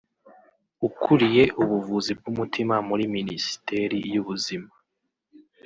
[0.87, 4.69] ukuriye ubuvuzi bw’umutima muri Minisiteri y’Ubuzima